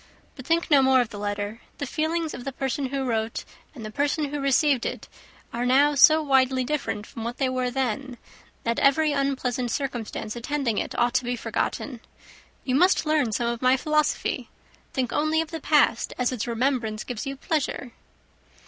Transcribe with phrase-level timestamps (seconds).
[0.35, 1.61] But think no more of the letter.
[1.77, 5.07] The feelings of the person who wrote and the person who received it
[5.53, 8.17] are now so widely different from what they were then,
[8.63, 11.99] that every unpleasant circumstance attending it ought to be forgotten.
[12.63, 14.49] You must learn some of my philosophy.
[14.91, 17.91] Think only of the past as its remembrance gives you pleasure."